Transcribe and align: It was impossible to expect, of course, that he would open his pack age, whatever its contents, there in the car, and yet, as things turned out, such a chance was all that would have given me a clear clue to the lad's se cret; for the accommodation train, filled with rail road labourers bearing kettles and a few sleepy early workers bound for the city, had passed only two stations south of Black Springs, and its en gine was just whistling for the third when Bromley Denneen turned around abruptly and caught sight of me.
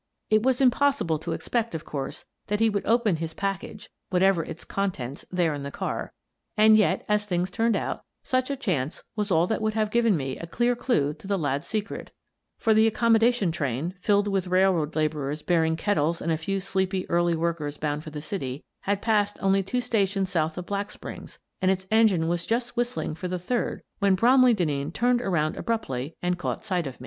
It 0.31 0.41
was 0.41 0.61
impossible 0.61 1.19
to 1.19 1.31
expect, 1.31 1.75
of 1.75 1.85
course, 1.85 2.25
that 2.47 2.59
he 2.59 2.71
would 2.71 2.87
open 2.87 3.17
his 3.17 3.35
pack 3.35 3.63
age, 3.63 3.87
whatever 4.09 4.43
its 4.43 4.65
contents, 4.65 5.25
there 5.31 5.53
in 5.53 5.61
the 5.61 5.69
car, 5.69 6.11
and 6.57 6.75
yet, 6.75 7.05
as 7.07 7.23
things 7.23 7.51
turned 7.51 7.75
out, 7.75 8.03
such 8.23 8.49
a 8.49 8.55
chance 8.55 9.03
was 9.15 9.29
all 9.29 9.45
that 9.45 9.61
would 9.61 9.75
have 9.75 9.91
given 9.91 10.17
me 10.17 10.37
a 10.39 10.47
clear 10.47 10.75
clue 10.75 11.13
to 11.13 11.27
the 11.27 11.37
lad's 11.37 11.67
se 11.67 11.83
cret; 11.83 12.07
for 12.57 12.73
the 12.73 12.87
accommodation 12.87 13.51
train, 13.51 13.93
filled 14.01 14.27
with 14.27 14.47
rail 14.47 14.73
road 14.73 14.95
labourers 14.95 15.43
bearing 15.43 15.75
kettles 15.75 16.19
and 16.19 16.31
a 16.31 16.35
few 16.35 16.59
sleepy 16.59 17.07
early 17.07 17.35
workers 17.35 17.77
bound 17.77 18.03
for 18.03 18.09
the 18.09 18.23
city, 18.23 18.63
had 18.79 19.03
passed 19.03 19.37
only 19.39 19.61
two 19.61 19.81
stations 19.81 20.31
south 20.31 20.57
of 20.57 20.65
Black 20.65 20.89
Springs, 20.89 21.37
and 21.61 21.69
its 21.69 21.85
en 21.91 22.07
gine 22.07 22.27
was 22.27 22.47
just 22.47 22.75
whistling 22.75 23.13
for 23.13 23.27
the 23.27 23.37
third 23.37 23.83
when 23.99 24.15
Bromley 24.15 24.55
Denneen 24.55 24.91
turned 24.91 25.21
around 25.21 25.57
abruptly 25.57 26.15
and 26.23 26.39
caught 26.39 26.65
sight 26.65 26.87
of 26.87 26.95
me. 26.95 26.99